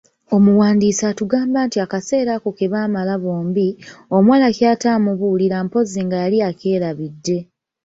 Omuwandiisi 0.35 1.03
atugamba 1.11 1.59
nti 1.67 1.77
akaseera 1.85 2.31
ako 2.37 2.49
kebaamala 2.57 3.13
bombi, 3.23 3.67
omuwala 4.15 4.47
ky’ataamubuulira 4.55 5.57
mpozzi 5.65 5.99
nga 6.05 6.17
yali 6.23 6.37
akyerabidde. 6.49 7.37